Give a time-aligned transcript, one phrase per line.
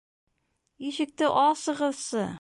[0.91, 2.29] Ишекте асығыҙсы!